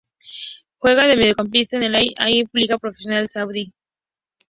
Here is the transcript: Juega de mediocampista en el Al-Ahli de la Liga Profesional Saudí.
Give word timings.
Juega 0.79 1.05
de 1.05 1.15
mediocampista 1.15 1.77
en 1.77 1.83
el 1.83 1.93
Al-Ahli 1.95 2.39
de 2.39 2.43
la 2.53 2.59
Liga 2.59 2.77
Profesional 2.79 3.29
Saudí. 3.29 3.71